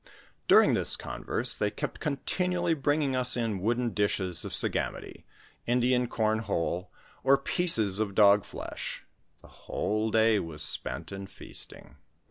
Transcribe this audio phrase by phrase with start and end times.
[0.47, 5.25] During this converse, they kept continually bringing us in wooden dishes of sagamity,
[5.67, 6.89] Indian com whole,
[7.23, 9.05] or pieces of dog flesh;
[9.43, 11.97] the whole day was spent in feasting.